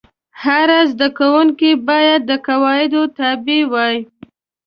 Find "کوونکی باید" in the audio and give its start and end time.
1.17-2.21